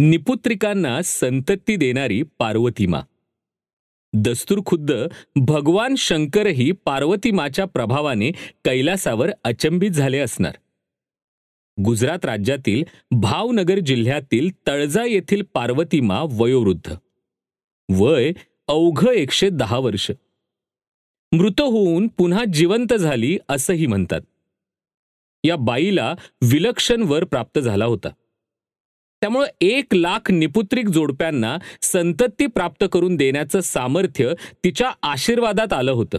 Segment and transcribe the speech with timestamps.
[0.00, 3.00] निपुत्रिकांना संतती देणारी पार्वतीमा.
[4.12, 4.92] दस्तूर खुद्द
[5.36, 8.30] भगवान शंकरही पार्वतीमाच्या प्रभावाने
[8.64, 10.54] कैलासावर अचंबित झाले असणार.
[11.84, 16.94] गुजरात राज्यातील भावनगर जिल्ह्यातील तळजा येथील पार्वतीमा वयोवृद्ध.
[18.00, 18.32] वय
[18.68, 20.10] अवघ एकशे दहा वर्ष.
[21.32, 24.20] मृत होऊन पुन्हा जिवंत झाली असंही म्हणतात.
[25.44, 28.08] या बाईला विलक्षण वर प्राप्त झाला होता.
[29.20, 34.32] त्यामुळं एक लाख निपुत्रिक जोडप्यांना संतती प्राप्त करून देण्याचं सामर्थ्य
[34.64, 36.18] तिच्या आशीर्वादात आलं होतं.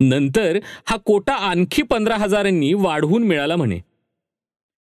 [0.00, 3.80] नंतर हा कोटा आणखी पंधरा हजारांनी वाढवून मिळाला म्हणे.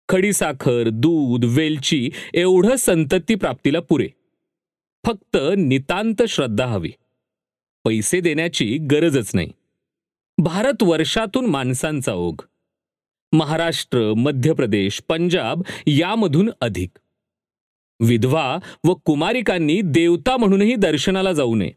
[0.10, 4.10] खडीसाखर दूध वेलची एवढं संतती प्राप्तीला पुरे.
[5.06, 6.92] फक्त नितांत श्रद्धा हवी.
[7.84, 9.52] पैसे देण्याची गरजच नाही.
[10.38, 12.42] भारत वर्षातून माणसांचा ओघ.
[13.32, 16.90] महाराष्ट्र मध्य प्रदेश पंजाब यामधून अधिक.
[18.00, 21.72] विधवा व कुमारिकांनी देवता म्हणूनही दर्शनाला जाऊ नये.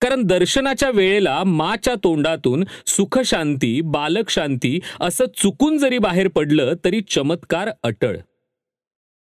[0.00, 8.16] कारण दर्शनाच्या वेळेला माच्या तोंडातून सुखशांती बालकशांती असं चुकून जरी बाहेर पडलं तरी चमत्कार अटळ.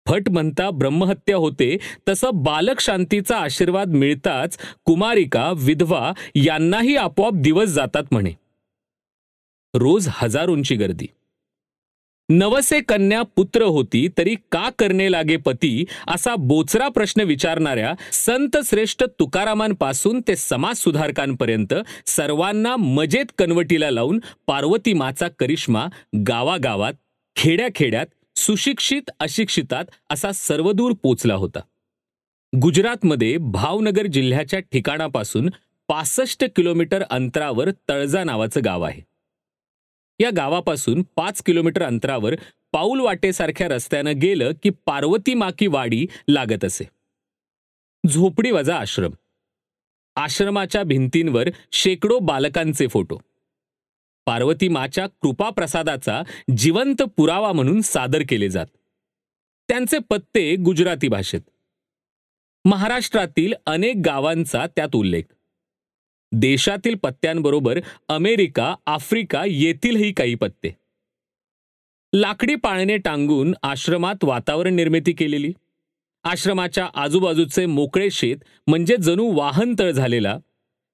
[0.08, 8.04] फट म्हणता ब्रह्महत्या होते तसं बालक शांतीचा आशीर्वाद मिळताच कुमारिका विधवा यांनाही आपोआप दिवस जातात
[8.12, 8.32] म्हणे.
[9.74, 11.06] रोज हजारोंची गर्दी.
[12.30, 15.86] नवसे कन्या पुत्र होती तरी का करणे लागे पती?
[16.08, 21.74] असा बोचरा प्रश्न विचारणाऱ्या संत श्रेष्ठ तुकारामांपासून ते समाज सुधारकांपर्यंत
[22.06, 25.86] सर्वांना मजेत कनवटीला लावून पार्वती माचा करिश्मा
[26.28, 26.94] गावागावात
[27.36, 31.60] खेड्याखेड्यात सुशिक्षित अशिक्षितात असा सर्वदूर पोचला होता.
[32.62, 35.50] गुजरातमध्ये भावनगर जिल्ह्याच्या ठिकाणापासून
[35.88, 39.09] पासष्ट किलोमीटर अंतरावर तळजा नावाचं गाव आहे.
[40.20, 42.36] या गावापासून पाच किलोमीटर अंतरावर
[42.72, 46.84] पाऊल वाटेसारख्या रस्त्यानं गेलं की पार्वती माकी वाडी लागत असे.
[48.08, 49.12] झोपडी वजा आश्रम.
[50.16, 53.18] आश्रमाच्या भिंतींवर शेकडो बालकांचे फोटो.
[54.26, 56.22] पार्वती माच्या कृपाप्रसादाचा
[56.58, 58.66] जिवंत पुरावा म्हणून सादर केले जात.
[59.68, 61.42] त्यांचे पत्ते गुजराती भाषेत.
[62.66, 65.24] महाराष्ट्रातील अनेक गावांचा त्यात उल्लेख.
[66.32, 70.76] देशातील पत्त्यांबरोबर अमेरिका आफ्रिका येथीलही काही पत्ते.
[72.14, 75.54] लाकडी पाळणे टांगून आश्रमात वातावरण निर्मिती केलेली.
[76.24, 80.38] आश्रमाच्या आजूबाजूचे मोकळे शेत म्हणजे जणू वाहनतळ झालेला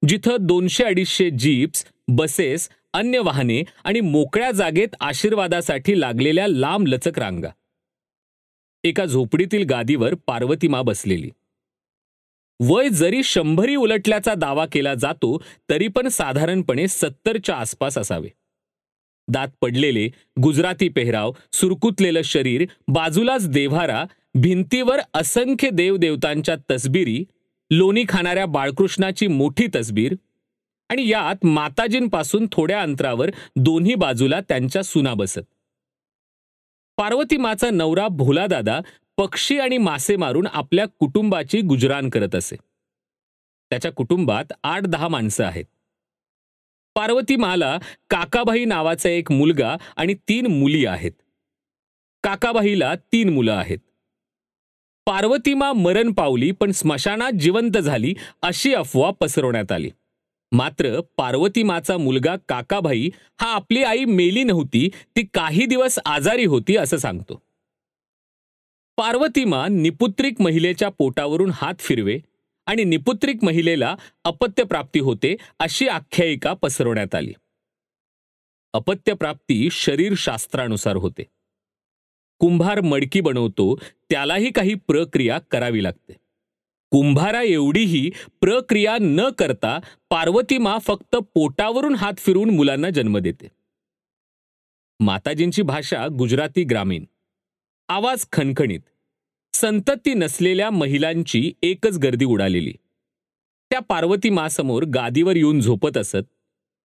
[0.08, 7.50] जिथं दोनशे अडीचशे जीप्स बसेस अन्य वाहने आणि मोकळ्या जागेत आशीर्वादासाठी लागलेल्या लांब लचक रांगा
[8.84, 11.30] एका झोपडीतील गादीवर पार्वतीमा बसलेली.
[12.60, 15.38] वय जरी शंभरी उलटल्याचा दावा केला जातो
[15.70, 18.30] तरी पण साधारणपणे सत्तरच्या आसपास असावे.
[19.28, 20.08] दात पडलेले
[20.44, 24.04] गुजराती पेहराव सुरकुतलेलं शरीर बाजूलाच देव्हारा
[24.36, 27.24] भिंतीवर असंख्य देवदेवतांच्या तसबिरी
[27.72, 30.16] लोणी खाणाऱ्या बाळकृष्णाची मोठी तसबीर
[30.90, 35.42] आणि यात माताजींपासून थोड्या अंतरावर दोन्ही बाजूला त्यांच्या सुना बसत
[36.98, 38.80] पार्वती माचा नवरा भोलादादा
[39.18, 42.56] पक्षी आणि मासे मारून आपल्या कुटुंबाची गुजरान करत असे.
[43.70, 45.66] त्याच्या कुटुंबात आठ दहा माणसं आहेत.
[46.96, 47.78] पार्वती माला
[48.10, 51.12] काकाबाई नावाचा एक मुलगा आणि तीन मुली आहेत.
[52.24, 53.78] काकाबाईला तीन मुलं आहेत.
[55.06, 59.92] पार्वतीमा मरण पावली पण स्मशानात जिवंत झाली अशी अफवा पसरवण्यात आली.
[60.52, 63.10] मात्र पार्वतीमाचा मुलगा काकाभाई
[63.42, 67.42] हा आपली आई मेली नव्हती ती काही दिवस आजारी होती असं सांगतो.
[68.98, 72.20] पार्वतीमा निपुत्रिक महिलेच्या पोटावरून हात फिरवे
[72.66, 77.34] आणि निपुत्रिक महिलेला अपत्यप्राप्ती होते अशी आख्यायिका पसरवण्यात आली.
[78.74, 81.24] अपत्यप्राप्ती शरीरशास्त्रानुसार होते.
[82.40, 83.80] कुंभार मडकी बनवतो
[84.10, 86.14] त्यालाही काही प्रक्रिया करावी लागते.
[86.92, 88.12] कुंभारा एवढीही
[88.42, 89.80] प्रक्रिया न करता
[90.10, 93.48] पार्वतीमा फक्त पोटावरून हात फिरवून मुलांना जन्म देते.
[95.00, 97.04] माताजींची भाषा गुजराती ग्रामीण.
[97.90, 98.80] आवाज खणखणीत.
[99.54, 102.74] संतती नसलेल्या महिलांची एकच गर्दी उडालेली.
[103.72, 106.26] त्या पार्वती मासमोर गादीवर येऊन झोपत असत.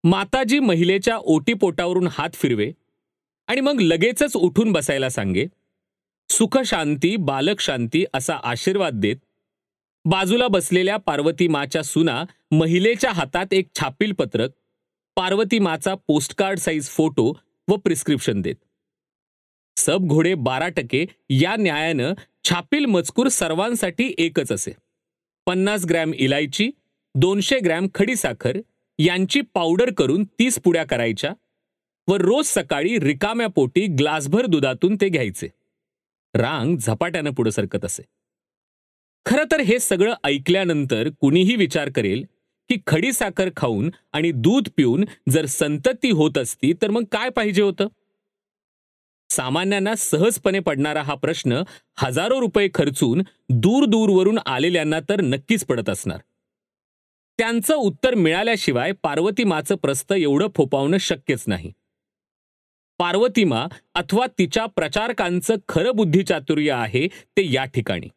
[0.05, 2.73] माताजी महिलेच्या ओटीपोटावरून हात फिरवे
[3.47, 5.47] आणि मग लगेचच उठून बसायला सांगे
[6.29, 9.17] सुख शांती बालक शांती असा आशीर्वाद देत
[10.05, 14.51] बाजूला बसलेल्या पार्वती माच्या सुना महिलेच्या हातात एक छापील पत्रक
[15.17, 17.33] पार्वती माचा पोस्टकार्ड साईज फोटो
[17.69, 18.57] व प्रिस्क्रिप्शन देत.
[19.81, 24.73] सब घोडे बारा टक्के या न्यायानं छापील मजकूर सर्वांसाठी एकच असे.
[25.47, 26.71] पन्नास ग्रॅम इलायची
[27.15, 28.59] दोनशे ग्रॅम खडीसाखर
[28.99, 31.33] यांची पावडर करून तीस पुड्या करायच्या
[32.09, 35.49] व रोज सकाळी रिकाम्या पोटी ग्लासभर दुधातून ते घ्यायचे.
[36.35, 38.03] रांग झपाट्यानं पुढे सरकत असे.
[39.27, 42.25] खरं तर हे सगळं ऐकल्यानंतर कुणीही विचार करेल
[42.71, 47.63] की खडी साखर खाऊन आणि दूध पिऊन जर संतती होत असती तर मग काय पाहिजे
[47.63, 47.89] होतं?
[49.31, 51.63] सामान्यांना सहजपणे पडणारा हा प्रश्न
[51.97, 56.19] हजारो रुपये खर्चून दूर दूरवरून आलेल्यांना तर नक्कीच पडत असणार.
[57.39, 61.73] त्यांचं उत्तर मिळाल्याशिवाय पार्वतीमाचं प्रस्त एवढं फोपावणं शक्यच नाही.
[62.99, 68.09] पार्वतीमा अथवा तिच्या प्रचारकांचं खरं बुद्धिचातुर्य आहे ते या ठिकाणी.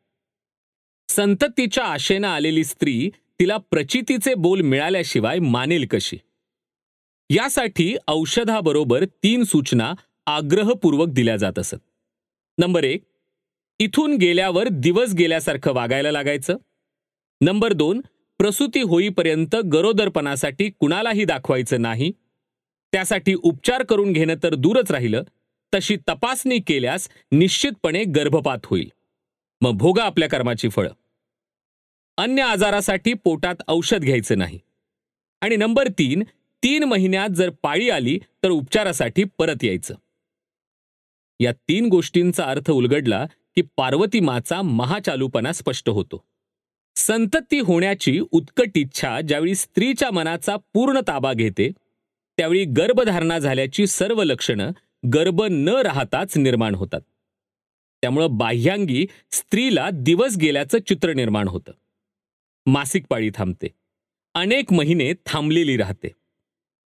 [1.09, 3.09] संततीच्या आशेनं आलेली स्त्री
[3.39, 6.17] तिला प्रचितीचे बोल मिळाल्याशिवाय मानेल कशी?
[7.29, 9.93] यासाठी औषधाबरोबर तीन सूचना
[10.25, 11.75] आग्रहपूर्वक दिल्या जात असत.
[12.57, 13.03] नंबर एक
[13.79, 16.57] इथून गेल्यावर दिवस गेल्यासारखं वागायला लागायचं.
[17.41, 18.01] नंबर दोन
[18.37, 22.11] प्रसूती होईपर्यंत गरोदरपणासाठी कुणालाही दाखवायचं नाही.
[22.91, 25.23] त्यासाठी उपचार करून घेणं तर दूरच राहिलं.
[25.73, 28.91] तशी तपासणी केल्यास निश्चितपणे गर्भपात होईल.
[29.61, 30.93] मग भोगा आपल्या कर्माची फळं.
[32.17, 34.59] अन्य आजारासाठी पोटात औषध घ्यायचं नाही.
[35.41, 36.23] आणि नंबर तीन
[36.63, 39.95] तीन महिन्यात जर पाळी आली तर उपचारासाठी परत यायचं.
[41.43, 43.25] या तीन गोष्टींचा अर्थ उलगडला
[43.55, 46.25] की पार्वती माचा महाचालूपणा स्पष्ट होतो.
[46.95, 51.71] संतती होण्याची उत्कट इच्छा ज्यावेळी स्त्रीच्या मनाचा पूर्ण ताबा घेते
[52.37, 54.71] त्यावेळी गर्भधारणा झाल्याची सर्व लक्षणं
[55.13, 57.01] गर्भ न राहताच निर्माण होतात.
[58.01, 61.71] त्यामुळं बाह्यांगी स्त्रीला दिवस गेल्याचं चित्र निर्माण होतं.
[62.65, 63.67] मासिक पाळी थांबते.
[64.33, 66.07] अनेक महिने थांबलेली राहते.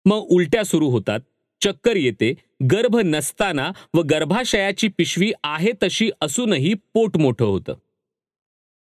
[0.04, 1.20] मग उलट्या सुरू होतात
[1.60, 7.74] चक्कर येते गर्भ नसताना व गर्भाशयाची पिशवी आहे तशी असूनही पोट मोठं होतं.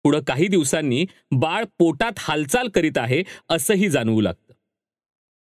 [0.02, 4.52] पुढं काही दिवसांनी बाळ पोटात हालचाल करीत आहे असंही जाणवू लागतं.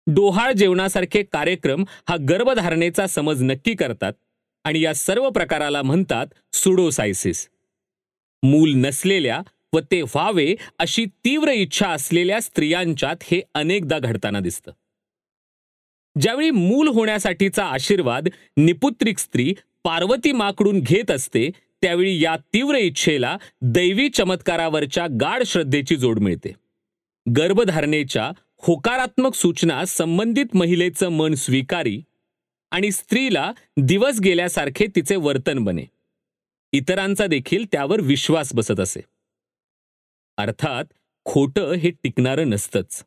[0.08, 4.14] डोहाळ जेवणासारखे कार्यक्रम हा गर्भधारणेचा समज नक्की करतात
[4.64, 7.50] आणि या सर्व प्रकाराला म्हणतात सुडोसायसिस.
[8.44, 9.42] मूल नसलेल्या
[9.74, 14.72] व ते व्हावे अशी तीव्र इच्छा असलेल्या स्त्रियांच्यात हे अनेकदा घडताना दिसतं.
[16.22, 18.28] ज्यावेळी मूल होण्यासाठीचा आशीर्वाद
[18.58, 21.50] निपुत्रिक स्त्री पार्वती माकडून घेत असते
[21.82, 26.54] त्यावेळी या तीव्र इच्छेला दैवी चमत्कारावरच्या गाढ श्रद्धेची जोड मिळते.
[27.38, 32.02] गर्भधारणेच्या होकारात्मक सूचना संबंधित महिलेचं मन स्वीकारी
[32.72, 35.84] आणि स्त्रीला दिवस गेल्यासारखे तिचे वर्तन बने.
[36.72, 39.02] इतरांचा देखील त्यावर विश्वास बसत असे.
[40.38, 40.86] अर्थात
[41.26, 43.04] खोटं हे टिकणारं नसतंच.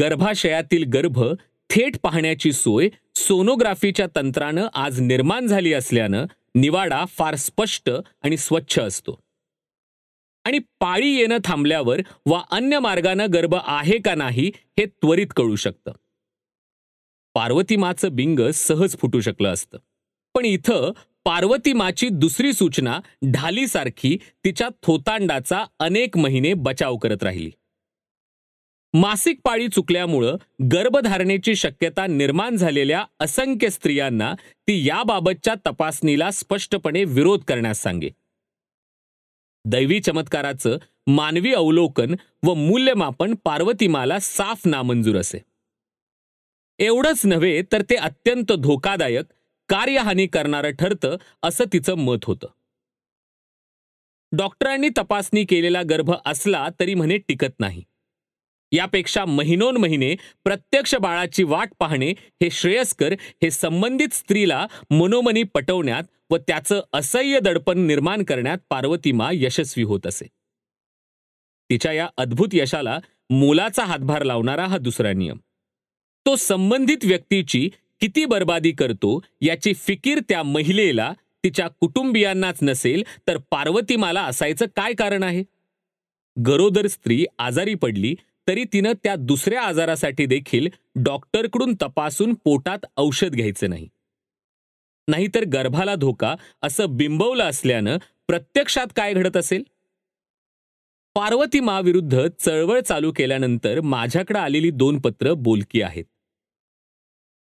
[0.00, 1.24] गर्भाशयातील गर्भ
[1.70, 7.90] थेट पाहण्याची सोय सोनोग्राफीच्या तंत्रानं आज निर्माण झाली असल्यानं निवाडा फार स्पष्ट
[8.22, 9.20] आणि स्वच्छ असतो.
[10.44, 15.92] आणि पाळी येणं थांबल्यावर वा अन्य मार्गानं गर्भ आहे का नाही हे त्वरित कळू शकतं.
[17.34, 19.78] पार्वती माचं बिंग सहज फुटू शकलं असतं.
[20.34, 20.92] पण इथं
[21.24, 23.00] पार्वती माची दुसरी सूचना
[23.32, 27.50] ढालीसारखी तिच्या थोतांडाचा अनेक महिने बचाव करत राहिली.
[29.00, 30.36] मासिक पाळी चुकल्यामुळं
[30.72, 34.34] गर्भधारणेची शक्यता निर्माण झालेल्या असंख्य स्त्रियांना
[34.68, 38.10] ती याबाबतच्या तपासणीला स्पष्टपणे विरोध करण्यास सांगे.
[39.64, 45.38] दैवी चमत्काराचं मानवी अवलोकन व मूल्यमापन पार्वतीमाला साफ नामंजूर असे.
[46.78, 49.24] एवढंच नव्हे तर ते अत्यंत धोकादायक
[49.68, 52.46] कार्यहानी करणारं ठरतं असं तिचं मत होतं.
[54.32, 57.82] डॉक्टरांनी तपासणी केलेला गर्भ असला तरी म्हणे टिकत नाही.
[58.76, 60.14] यापेक्षा महिनोन महिने
[60.44, 67.78] प्रत्यक्ष बाळाची वाट पाहणे हे श्रेयस्कर हे संबंधित स्त्रीला मनोमनी पटवण्यात व त्याचं असह्य दडपण
[67.78, 70.26] निर्माण करण्यात पार्वतीमा यशस्वी होत असे.
[71.70, 72.98] तिच्या या अद्भुत यशाला
[73.30, 75.36] मोलाचा हातभार लावणारा हा दुसरा नियम.
[76.26, 81.12] तो संबंधित व्यक्तीची किती बर्बादी करतो याची फिकीर त्या महिलेला
[81.44, 85.44] तिच्या कुटुंबियांनाच नसेल तर पार्वतीमाला असायचं काय कारण आहे?
[86.46, 88.14] गरोदर स्त्री आजारी पडली
[88.48, 93.88] तरी तिनं त्या दुसऱ्या आजारासाठी देखील डॉक्टरकडून तपासून पोटात औषध घ्यायचं नाही.
[95.08, 99.62] नाहीतर गर्भाला धोका असं बिंबवलं असल्यानं प्रत्यक्षात काय घडत असेल?
[101.14, 106.04] पार्वती माविरुद्ध चळवळ चालू केल्यानंतर माझ्याकडे आलेली दोन पत्र बोलकी आहेत.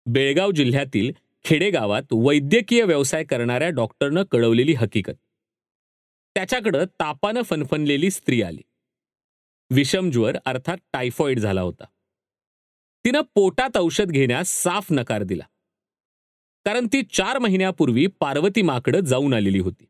[0.06, 1.12] बेळगाव जिल्ह्यातील
[1.44, 5.12] खेडेगावात वैद्यकीय व्यवसाय करणाऱ्या डॉक्टरनं कळवलेली हकीकत.
[6.34, 8.62] त्याच्याकडं तापानं फनफनलेली स्त्री आली.
[9.70, 11.84] विषमज्वर अर्थात टायफॉइड झाला होता.
[13.04, 15.44] तिनं पोटात औषध घेण्यास साफ नकार दिला.
[16.64, 19.88] कारण ती चार महिन्यापूर्वी पार्वती माकडं जाऊन आलेली होती.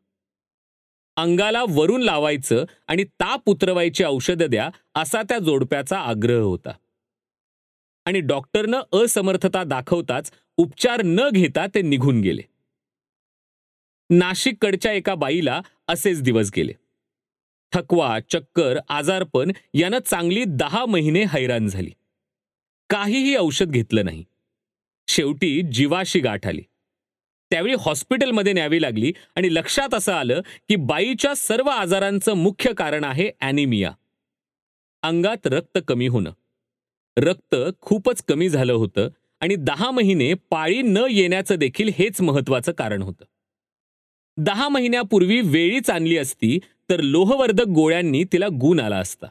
[1.16, 6.71] अंगाला वरून लावायचं आणि ताप उतरवायची औषधं द्या असा त्या जोडप्याचा आग्रह होता.
[8.04, 12.42] आणि डॉक्टरनं असमर्थता दाखवताच उपचार न घेता ते निघून गेले.
[14.11, 16.73] नाशिककडच्या एका बाईला असेच दिवस गेले.
[17.76, 21.90] थकवा चक्कर आजारपण यानं चांगली दहा महिने हैराण झाली.
[22.90, 24.25] काहीही औषध घेतलं नाही.
[25.09, 26.62] शेवटी जीवाशी गाठ आली.
[27.50, 33.30] त्यावेळी हॉस्पिटलमध्ये न्यावी लागली आणि लक्षात असं आलं की बाईच्या सर्व आजारांचं मुख्य कारण आहे
[33.40, 33.92] ॲनिमिया.
[35.02, 36.33] अंगात रक्त कमी होणं.
[37.16, 39.09] रक्त खूपच कमी झालं होतं
[39.40, 43.25] आणि दहा महिने पाळी न येण्याचं देखील हेच महत्वाचं कारण होतं.
[44.37, 46.59] दहा महिन्यापूर्वी वेळीच आणली असती
[46.90, 49.26] तर लोहवर्धक गोळ्यांनी तिला गुण आला असता.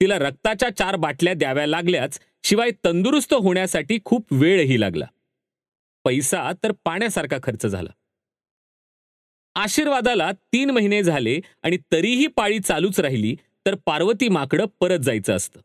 [0.00, 5.04] तिला रक्ताच्या चार बाटल्या द्याव्या लागल्याच शिवाय तंदुरुस्त होण्यासाठी खूप वेळही लागला.
[6.04, 7.90] पैसा तर पाण्यासारखा खर्च झाला.
[9.54, 15.60] आशीर्वादाला तीन महिने झाले आणि तरीही पाळी चालूच राहिली तर पार्वती माकडं परत जायचं असतं.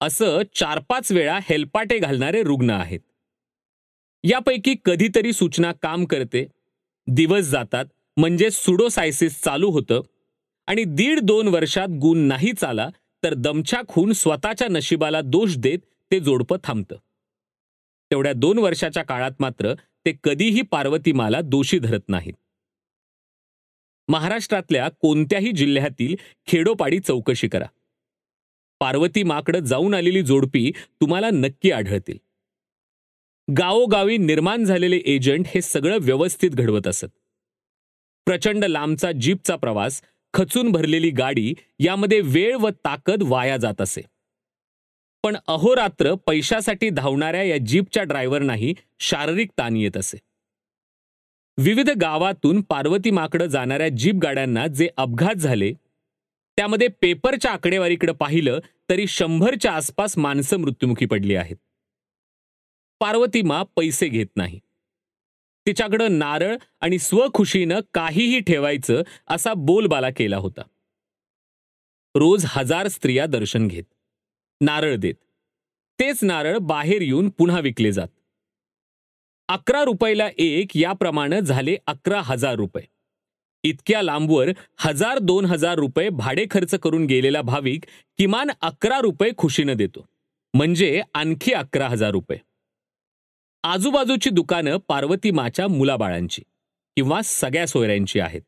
[0.00, 3.00] असं चार पाच वेळा हेलपाटे घालणारे रुग्ण आहेत.
[4.24, 6.46] यापैकी कधीतरी सूचना काम करते
[7.06, 7.84] दिवस जातात
[8.16, 10.00] म्हणजे सुडोसायसिस चालू होतं.
[10.66, 12.88] आणि दीड दोन वर्षात गुण नाही चाला
[13.24, 15.78] तर दमछाक खून स्वतःच्या नशिबाला दोष देत
[16.10, 16.96] ते जोडपं थांबतं.
[18.10, 22.32] तेवढ्या दोन वर्षाच्या काळात मात्र ते कधीही पार्वतीमाला दोषी धरत नाहीत.
[24.08, 27.66] महाराष्ट्रातल्या कोणत्याही जिल्ह्यातील खेडोपाडी चौकशी करा.
[28.80, 32.18] पार्वती माकडं जाऊन आलेली जोडपी तुम्हाला नक्की आढळतील.
[33.58, 37.06] गावोगावी निर्माण झालेले एजंट हे सगळं व्यवस्थित घडवत असत.
[38.26, 40.02] प्रचंड लांबचा जीपचा प्रवास
[40.34, 44.00] खचून भरलेली गाडी यामध्ये वेळ व ताकद वाया जात असे.
[45.22, 50.16] पण अहोरात्र पैशासाठी धावणाऱ्या या जीपच्या ड्रायव्हरनाही शारीरिक ताण येत असे.
[51.58, 55.72] विविध गावातून पार्वती माकडं जाणाऱ्या जीप गाड्यांना जे अपघात झाले
[56.56, 58.58] त्यामध्ये पेपरच्या आकडेवारीकडे पाहिलं
[58.90, 61.56] तरी शंभरच्या आसपास माणसं मृत्युमुखी पडली आहेत.
[63.00, 64.60] पार्वतीमा पैसे घेत नाही.
[65.66, 70.62] तिच्याकडं नारळ आणि स्वखुशीनं काहीही ठेवायचं असा बोलबाला केला होता.
[72.14, 73.84] रोज हजार स्त्रिया दर्शन घेत.
[74.60, 75.14] नारळ देत.
[76.00, 78.08] तेच नारळ बाहेर येऊन पुन्हा विकले जात.
[79.48, 82.84] अकरा रुपयाला एक याप्रमाणे झाले अकरा हजार रुपये.
[83.62, 87.84] इतक्या लांबवर हजार दोन हजार रुपये भाडे खर्च करून गेलेला भाविक
[88.18, 90.06] किमान अकरा रुपये खुशीनं देतो.
[90.54, 92.38] म्हणजे आणखी अकरा हजार रुपये.
[93.62, 96.42] आजूबाजूची दुकानं पार्वती माच्या मुलाबाळांची
[96.96, 98.40] किंवा सगळ्या सोयऱ्यांची आहेत.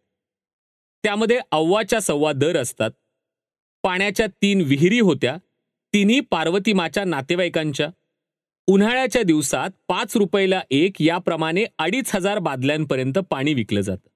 [1.02, 2.90] त्यामध्ये अव्वाच्या सव्वा दर असतात.
[3.83, 5.37] पाण्याच्या तीन विहिरी होत्या.
[5.92, 7.88] तिन्ही पार्वती माच्या नातेवाईकांच्या.
[8.66, 14.09] उन्हाळ्याच्या दिवसात पाच रुपयाला एक याप्रमाणे अडीच हजार बादल्यांपर्यंत पाणी विकलं जातं.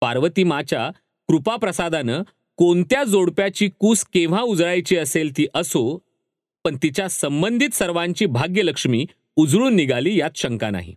[0.00, 0.90] पार्वती माच्या
[1.28, 2.22] कृपाप्रसादानं
[2.56, 5.98] कोणत्या जोडप्याची कूस केव्हा उजळायची असेल ती असो
[6.64, 9.06] पण तिच्या संबंधित सर्वांची भाग्यलक्ष्मी
[9.36, 10.96] उजळून निघाली यात शंका नाही.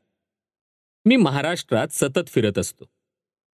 [1.05, 2.85] मी महाराष्ट्रात सतत फिरत असतो.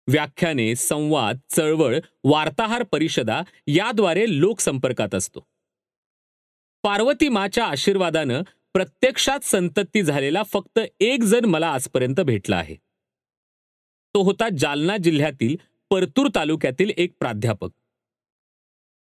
[0.08, 5.48] व्याख्याने संवाद चळवळ वार्ताहर परिषदा याद्वारे लोकसंपर्कात असतो.
[6.84, 8.42] पार्वती माच्या आशीर्वादानं
[8.74, 12.76] प्रत्यक्षात संतती झालेला फक्त एक जण मला आजपर्यंत भेटला आहे.
[14.14, 15.56] तो होता जालना जिल्ह्यातील
[15.90, 17.70] परतूर तालुक्यातील एक प्राध्यापक.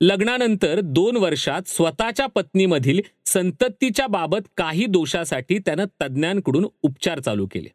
[0.04, 7.70] लग्नानंतर दोन वर्षात स्वतःच्या पत्नीमधील संततीच्या बाबत काही दोषासाठी त्यानं तज्ज्ञांकडून उपचार चालू केले.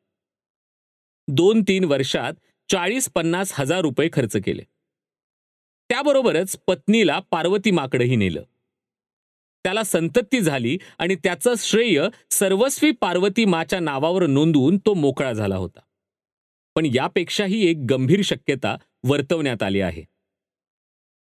[1.29, 2.33] दोन तीन वर्षात
[2.69, 4.63] चाळीस पन्नास हजार रुपये खर्च केले.
[5.89, 8.43] त्याबरोबरच पत्नीला पार्वती माकडेही नेलं.
[9.65, 15.81] त्याला संतती झाली आणि त्याचं श्रेय सर्वस्वी पार्वती माच्या नावावर नोंदवून तो मोकळा झाला होता.
[16.75, 20.18] पण यापेक्षाही एक गंभीर शक्यता वर्तवण्यात आली आहे.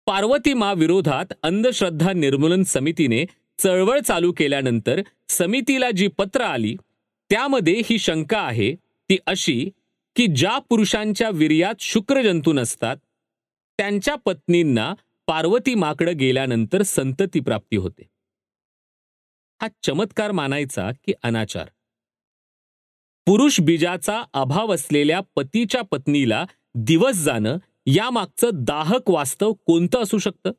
[0.06, 3.24] पार्वती मा विरोधात अंधश्रद्धा निर्मूलन समितीने
[3.58, 6.76] चळवळ चालू केल्यानंतर समितीला जी पत्र आली
[7.30, 8.74] त्यामध्ये ही शंका आहे.
[9.08, 9.70] ती अशी
[10.16, 12.96] की ज्या पुरुषांच्या वीर्यात शुक्रजंतू नसतात
[13.78, 14.94] त्यांच्या पत्नींना
[15.26, 18.02] पार्वती माकडं गेल्यानंतर संतती प्राप्ती होते.
[19.62, 21.68] हा चमत्कार मानायचा की अनाचार.
[23.26, 26.44] पुरुष बीजाचा अभाव असलेल्या पतीच्या पत्नीला
[26.74, 27.56] दिवस जाणं
[27.86, 30.50] यामागचं दाहक वास्तव कोणतं असू शकतं?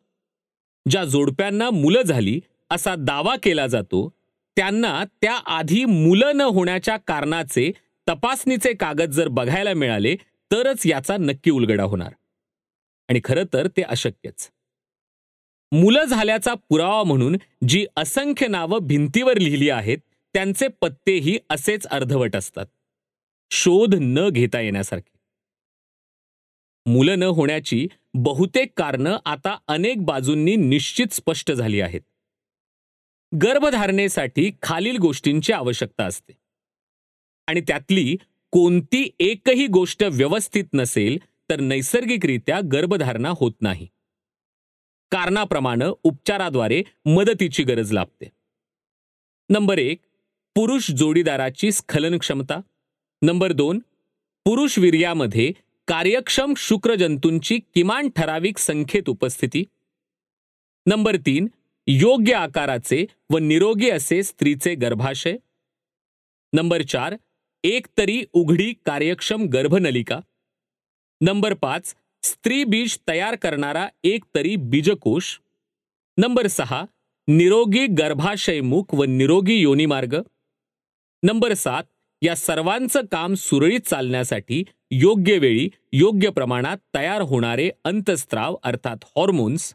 [0.89, 4.13] ज्या जोडप्यांना मुलं झाली असा दावा केला जातो
[4.55, 7.71] त्यांना त्याआधी मुलं न होण्याच्या कारणाचे
[8.09, 10.15] तपासणीचे कागद जर बघायला मिळाले
[10.51, 12.13] तरच याचा नक्की उलगडा होणार.
[13.09, 14.51] आणि खरं तर ते अशक्यच.
[15.71, 17.37] मुलं झाल्याचा पुरावा म्हणून
[17.67, 19.97] जी असंख्य नावं भिंतीवर लिहिली आहेत
[20.33, 22.65] त्यांचे पत्तेही असेच अर्धवट असतात.
[23.51, 25.12] शोध न घेता येण्यासारखे.
[26.85, 32.01] मुलं न होण्याची बहुतेक कारणं आता अनेक बाजूंनी निश्चित स्पष्ट झाली आहेत.
[33.31, 36.33] गर्भधारणेसाठी खालील गोष्टींची आवश्यकता असते.
[37.47, 38.15] आणि त्यातली
[38.51, 41.17] कोणती एकही गोष्ट व्यवस्थित नसेल
[41.49, 43.87] तर नैसर्गिकरित्या गर्भधारणा होत नाही.
[45.11, 48.29] कारणाप्रमाणे उपचाराद्वारे मदतीची गरज लागते
[49.49, 49.99] नंबर एक
[50.55, 52.59] पुरुष जोडीदाराची स्खलन क्षमता.
[53.21, 53.79] नंबर दोन
[54.45, 55.51] पुरुष वीर्यामध्ये
[55.87, 59.65] कार्यक्षम शुक्र शुक्रजंतूंची किमान ठराविक संख्येत उपस्थिती.
[60.85, 61.47] नंबर तीन,
[61.87, 65.35] योग्य आकाराचे व निरोगी असे स्त्रीचे गर्भाशय.
[66.53, 67.15] नंबर चार
[67.63, 70.19] एक तरी उघडी कार्यक्षम गर्भनलिका.
[71.21, 75.39] नंबर पाच, स्त्री बीज तयार करणारा एक तरी बीजकोश.
[76.17, 76.85] नंबर सहा,
[77.27, 80.15] निरोगी गर्भाशयमुख व निरोगी योनिमार्ग.
[81.23, 81.83] नंबर सात
[82.23, 89.73] या सर्वांचं काम सुरळीत चालण्यासाठी योग्य वेळी योग्य प्रमाणात तयार होणारे अंतस्त्राव अर्थात हॉर्मोन्स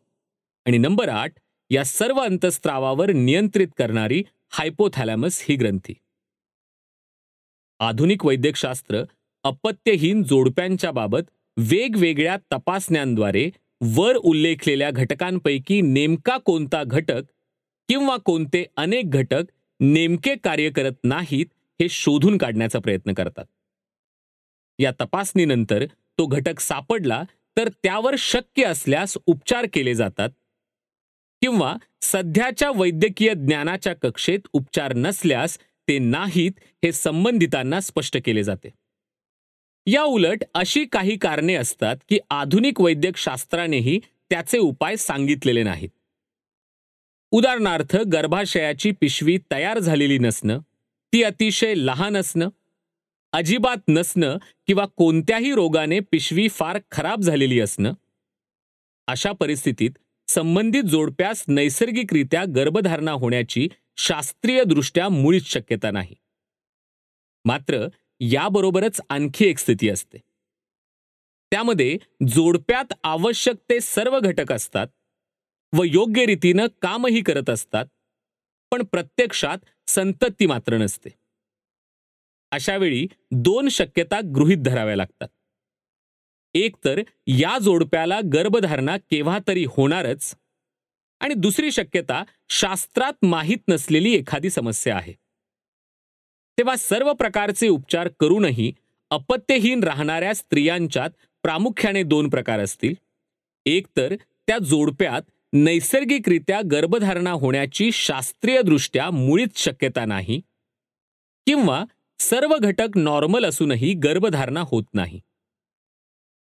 [0.67, 1.33] आणि नंबर आठ
[1.71, 5.95] या सर्व अंतस्त्रावावर नियंत्रित करणारी हायपोथॅलॅमस ही ग्रंथी.
[7.79, 9.03] आधुनिक वैद्यकशास्त्र
[9.45, 11.23] अपत्यहीन जोडप्यांच्या बाबत
[11.57, 13.51] वेगवेगळ्या तपासण्यांद्वारे
[13.97, 17.23] वर उल्लेखलेल्या घटकांपैकी नेमका कोणता घटक
[17.89, 19.43] किंवा कोणते अनेक घटक
[19.81, 21.47] नेमके कार्य करत नाहीत
[21.83, 23.45] हे शोधून काढण्याचा प्रयत्न करतात.
[24.79, 27.23] या तपासणीनंतर तो घटक सापडला
[27.57, 30.29] तर त्यावर शक्य असल्यास उपचार केले जातात
[31.43, 36.53] किंवा सध्याच्या वैद्यकीय ज्ञानाच्या कक्षेत उपचार नसल्यास ते नाहीत
[36.85, 38.69] हे संबंधितांना स्पष्ट केले जाते.
[39.87, 45.89] या उलट अशी काही कारणे असतात की आधुनिक वैद्यक शास्त्रानेही त्याचे उपाय सांगितलेले नाहीत.
[47.31, 50.59] उदाहरणार्थ गर्भाशयाची पिशवी तयार झालेली नसणं
[51.13, 52.49] ती अतिशय लहान असणं
[53.33, 54.37] अजिबात नसणं
[54.67, 57.93] किंवा कोणत्याही रोगाने पिशवी फार खराब झालेली असणं
[59.07, 59.91] अशा परिस्थितीत
[60.29, 66.15] संबंधित जोडप्यास नैसर्गिकरित्या गर्भधारणा होण्याची शास्त्रीय दृष्ट्या मुळीच शक्यता नाही.
[67.45, 67.89] मात्र
[68.21, 70.19] याबरोबरच आणखी एक स्थिती असते.
[71.51, 74.87] त्यामध्ये जोडप्यात आवश्यक ते सर्व घटक असतात
[75.73, 77.87] व योग्य रीतीनं कामही करत असतात
[78.71, 81.11] पण प्रत्यक्षात संतती मात्र नसते.
[82.51, 85.29] अशा वेळी दोन शक्यता गृहीत धराव्या लागतात.
[86.55, 90.37] एक तर या जोडप्याला गर्भधारणा केव्हा तरी होणारच
[91.21, 95.13] आणि दुसरी शक्यता शास्त्रात माहीत नसलेली एखादी समस्या आहे.
[96.59, 98.73] तेव्हा सर्व प्रकारचे उपचार करूनही
[99.11, 101.11] अपत्यहीन राहणाऱ्या स्त्रियांच्यात
[101.43, 102.95] प्रामुख्याने दोन प्रकार असतील.
[103.67, 104.15] एक तर
[104.47, 105.23] त्या जोडप्यात
[105.53, 110.41] नैसर्गिकरित्या गर्भधारणा होण्याची शास्त्रीयदृष्ट्या मुळीच शक्यता नाही
[111.47, 111.85] किंवा
[112.19, 115.21] सर्व घटक नॉर्मल असूनही गर्भधारणा होत नाही.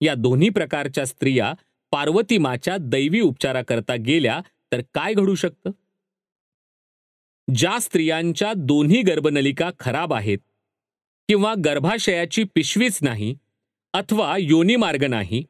[0.01, 1.53] या दोन्ही प्रकारच्या स्त्रिया
[1.91, 4.39] पार्वती माच्या दैवी उपचाराकरता गेल्या
[4.71, 5.71] तर काय घडू शकतं?
[7.47, 10.38] ज्या स्त्रियांच्या दोन्ही गर्भनलिका खराब आहेत
[11.27, 13.36] किंवा गर्भाशयाची पिशवीच नाही
[13.93, 15.43] अथवा योनीमार्ग नाही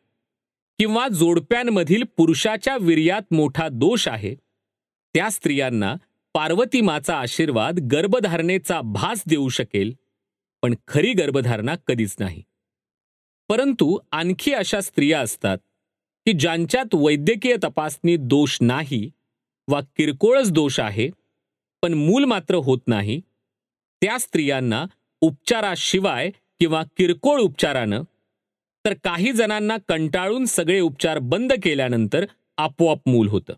[0.79, 4.33] किंवा जोडप्यांमधील पुरुषाच्या वीर्यात मोठा दोष आहे.
[5.15, 5.93] त्या स्त्रियांना
[6.35, 9.93] पार्वती माचा आशीर्वाद गर्भधारणेचा भास देऊ शकेल
[10.63, 12.41] पण खरी गर्भधारणा कधीच नाही.
[13.49, 15.57] परंतु आणखी अशा स्त्रिया असतात
[16.25, 19.09] की ज्यांच्यात वैद्यकीय तपासणी दोष नाही
[19.67, 21.09] वा किरकोळच दोष आहे
[21.83, 23.19] पण मूल मात्र होत नाही
[24.01, 24.85] त्या स्त्रियांना
[25.21, 28.03] उपचाराशिवाय किंवा किरकोळ उपचारानं
[28.85, 32.25] तर काही जणांना कंटाळून सगळे उपचार बंद केल्यानंतर
[32.57, 33.53] आपोआप मूल होतं.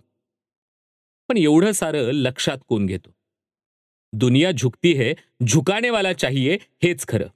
[1.27, 3.15] पण एवढं सारं लक्षात कोण घेतो?
[4.13, 5.13] दुनिया झुकती है
[5.47, 7.27] झुकानेवाला चाहिये चाहिए हेच खरं.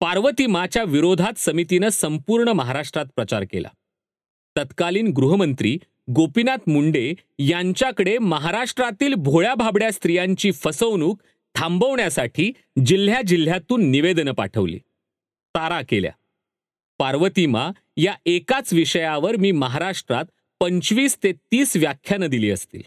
[0.00, 3.68] पार्वती माच्या विरोधात समितीनं संपूर्ण महाराष्ट्रात प्रचार केला.
[4.56, 5.78] तत्कालीन गृहमंत्री
[6.10, 11.22] गोपीनाथ मुंडे यांच्याकडे महाराष्ट्रातील भोळ्या भाबड्या स्त्रियांची फसवणूक
[11.54, 12.52] थांबवण्यासाठी
[12.86, 14.78] जिल्ह्या जिल्ह्यातून निवेदनं पाठवली.
[15.54, 16.12] तारा केल्या.
[16.98, 20.24] पार्वतीमा या एकाच विषयावर मी महाराष्ट्रात
[20.60, 22.82] पंचवीस ते तीस व्याख्यानं दिली असतील.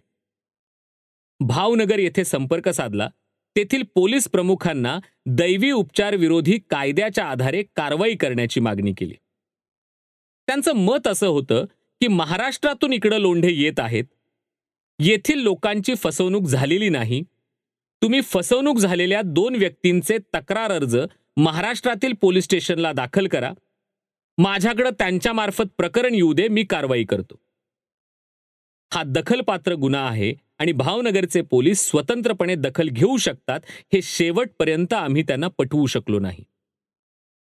[1.39, 3.09] भावनगर येथे संपर्क साधला.
[3.55, 9.13] तेथील पोलीस प्रमुखांना दैवी उपचार विरोधी कायद्याच्या आधारे कारवाई करण्याची मागणी केली.
[10.47, 11.65] त्यांचं मत असं होतं
[12.01, 14.03] की महाराष्ट्रातून इकडं लोंढे येत आहेत.
[14.99, 17.21] येथील लोकांची फसवणूक झालेली नाही.
[18.01, 20.97] तुम्ही फसवणूक झालेल्या दोन व्यक्तींचे तक्रार अर्ज
[21.37, 23.51] महाराष्ट्रातील पोलीस स्टेशनला दाखल करा.
[24.37, 27.41] माझ्याकडं त्यांच्यामार्फत प्रकरण येऊ दे मी कारवाई करतो.
[28.93, 33.59] हा दखलपात्र गुन्हा आहे आणि भावनगरचे पोलीस स्वतंत्रपणे दखल घेऊ शकतात
[33.93, 36.43] हे शेवटपर्यंत आम्ही त्यांना पटवू शकलो नाही.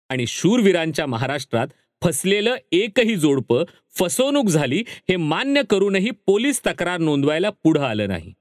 [0.09, 1.67] आणि शूरवीरांच्या महाराष्ट्रात
[2.03, 3.63] फसलेलं एकही जोडपं
[3.99, 8.33] फसवणूक झाली हे मान्य करूनही पोलीस तक्रार नोंदवायला पुढं आलं नाही.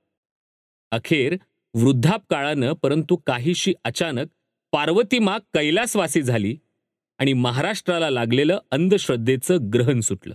[0.91, 1.37] अखेर
[1.75, 4.27] वृद्धापकाळानं परंतु काहीशी अचानक
[4.73, 6.57] पार्वतीमा कैलासवासी झाली
[7.21, 10.35] आणि महाराष्ट्राला लागलेलं अंधश्रद्धेचं ग्रहण सुटलं.